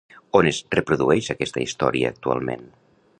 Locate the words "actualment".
2.15-2.69